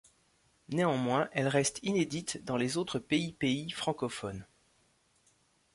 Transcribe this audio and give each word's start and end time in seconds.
Néanmoins, 0.69 1.29
elle 1.31 1.47
reste 1.47 1.79
inédite 1.83 2.43
dans 2.43 2.57
les 2.57 2.77
autres 2.77 2.97
pays 2.97 3.33
pays 3.33 3.69
francophones. 3.69 4.47